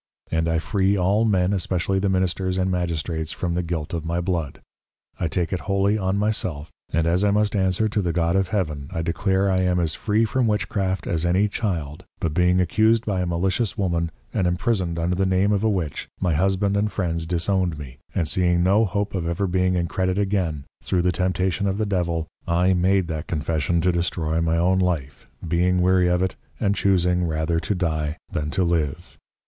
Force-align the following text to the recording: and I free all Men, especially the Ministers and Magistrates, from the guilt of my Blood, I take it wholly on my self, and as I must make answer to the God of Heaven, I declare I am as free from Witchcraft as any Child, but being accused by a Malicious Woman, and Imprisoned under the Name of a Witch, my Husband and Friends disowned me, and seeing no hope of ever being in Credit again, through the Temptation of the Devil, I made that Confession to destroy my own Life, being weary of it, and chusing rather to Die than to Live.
and 0.31 0.47
I 0.49 0.57
free 0.57 0.97
all 0.97 1.25
Men, 1.25 1.53
especially 1.53 1.99
the 1.99 2.09
Ministers 2.09 2.57
and 2.57 2.71
Magistrates, 2.71 3.31
from 3.31 3.53
the 3.53 3.61
guilt 3.61 3.93
of 3.93 4.03
my 4.03 4.19
Blood, 4.19 4.59
I 5.19 5.27
take 5.27 5.53
it 5.53 5.59
wholly 5.69 5.95
on 5.95 6.17
my 6.17 6.31
self, 6.31 6.71
and 6.91 7.05
as 7.05 7.23
I 7.23 7.29
must 7.29 7.53
make 7.53 7.61
answer 7.65 7.87
to 7.89 8.01
the 8.01 8.11
God 8.11 8.35
of 8.35 8.47
Heaven, 8.47 8.89
I 8.91 9.03
declare 9.03 9.51
I 9.51 9.59
am 9.61 9.79
as 9.79 9.93
free 9.93 10.25
from 10.25 10.47
Witchcraft 10.47 11.05
as 11.05 11.23
any 11.23 11.47
Child, 11.47 12.05
but 12.19 12.33
being 12.33 12.59
accused 12.59 13.05
by 13.05 13.21
a 13.21 13.27
Malicious 13.27 13.77
Woman, 13.77 14.09
and 14.33 14.47
Imprisoned 14.47 14.97
under 14.97 15.13
the 15.15 15.23
Name 15.27 15.51
of 15.51 15.63
a 15.63 15.69
Witch, 15.69 16.07
my 16.19 16.33
Husband 16.33 16.75
and 16.75 16.91
Friends 16.91 17.27
disowned 17.27 17.77
me, 17.77 17.99
and 18.15 18.27
seeing 18.27 18.63
no 18.63 18.85
hope 18.85 19.13
of 19.13 19.27
ever 19.29 19.45
being 19.45 19.75
in 19.75 19.85
Credit 19.85 20.17
again, 20.17 20.63
through 20.81 21.03
the 21.03 21.11
Temptation 21.11 21.67
of 21.67 21.77
the 21.77 21.85
Devil, 21.85 22.25
I 22.47 22.73
made 22.73 23.05
that 23.09 23.27
Confession 23.27 23.81
to 23.81 23.91
destroy 23.91 24.41
my 24.41 24.57
own 24.57 24.79
Life, 24.79 25.27
being 25.47 25.79
weary 25.79 26.07
of 26.07 26.23
it, 26.23 26.35
and 26.59 26.73
chusing 26.73 27.25
rather 27.27 27.59
to 27.59 27.75
Die 27.75 28.17
than 28.31 28.49
to 28.49 28.63
Live. 28.63 29.19